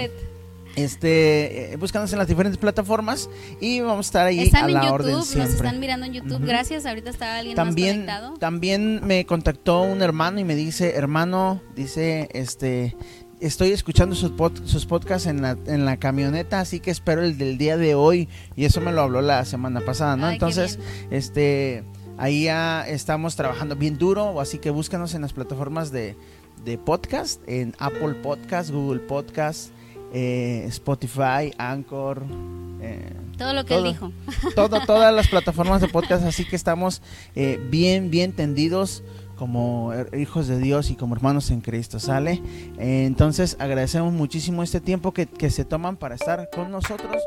este, 0.84 1.74
eh, 1.74 1.78
búscanos 1.78 2.12
en 2.14 2.20
las 2.20 2.28
diferentes 2.28 2.58
plataformas 2.58 3.30
y 3.60 3.82
vamos 3.82 4.08
a 4.08 4.08
estar 4.08 4.26
ahí 4.26 4.50
a 4.54 4.68
la 4.68 4.92
orden 4.92 5.24
siempre. 5.24 5.44
Nos 5.44 5.56
están 5.56 5.80
mirando 5.80 6.06
en 6.06 6.14
YouTube. 6.14 6.46
Gracias. 6.46 6.86
Ahorita 6.86 7.10
estaba 7.10 7.38
alguien 7.38 7.56
también, 7.56 8.06
más 8.06 8.16
conectado. 8.16 8.38
También 8.38 9.02
me 9.06 9.26
contactó 9.26 9.82
un 9.82 10.02
hermano 10.02 10.40
y 10.40 10.44
me 10.44 10.56
dice, 10.56 10.96
hermano, 10.96 11.62
dice, 11.76 12.30
este, 12.34 12.96
estoy 13.40 13.72
escuchando 13.72 14.16
sus, 14.16 14.32
sus 14.66 14.86
podcasts 14.86 15.28
en 15.28 15.42
la, 15.42 15.58
en 15.66 15.86
la 15.86 15.98
camioneta, 15.98 16.60
así 16.60 16.80
que 16.80 16.92
espero 16.92 17.24
el 17.24 17.38
del 17.38 17.58
día 17.58 17.78
de 17.78 17.96
hoy. 17.96 18.30
Y 18.56 18.66
eso 18.66 18.82
me 18.82 18.92
lo 18.92 19.02
habló 19.02 19.22
la 19.22 19.46
semana 19.46 19.82
pasada, 19.82 20.16
¿no? 20.18 20.30
Entonces, 20.30 20.80
este, 21.12 21.84
ahí 22.18 22.46
ya 22.46 22.88
estamos 22.88 23.36
trabajando 23.36 23.76
bien 23.76 23.98
duro, 23.98 24.40
así 24.40 24.60
que 24.60 24.70
búscanos 24.70 25.14
en 25.14 25.22
las 25.22 25.34
plataformas 25.34 25.92
de, 25.92 26.16
de 26.64 26.78
podcast, 26.78 27.42
en 27.48 27.76
Apple 27.80 28.16
Podcast, 28.16 28.72
Google 28.72 29.00
Podcast 29.00 29.72
eh, 30.14 30.66
Spotify, 30.68 31.54
Anchor. 31.58 32.24
Eh, 32.82 33.14
todo 33.38 33.54
lo 33.54 33.66
que 33.66 33.76
él 33.76 33.84
dijo. 33.84 34.12
Todo, 34.56 34.82
todas 34.86 35.14
las 35.14 35.28
plataformas 35.28 35.82
de 35.82 35.88
podcast, 35.88 36.26
así 36.26 36.46
que 36.46 36.56
estamos 36.56 37.02
eh, 37.36 37.60
bien, 37.70 38.10
bien 38.10 38.34
tendidos 38.34 39.04
como 39.38 39.94
hijos 40.18 40.48
de 40.48 40.60
Dios 40.60 40.92
y 40.92 40.96
como 40.96 41.16
hermanos 41.16 41.50
en 41.50 41.62
Cristo, 41.62 42.02
¿sale? 42.02 42.42
entonces 42.78 43.56
agradecemos 43.58 44.12
muchísimo 44.12 44.64
este 44.64 44.82
tiempo 44.82 45.14
que, 45.14 45.28
que 45.28 45.50
se 45.50 45.64
toman 45.64 45.96
para 45.96 46.16
estar 46.16 46.50
con 46.54 46.70
nosotros. 46.70 47.24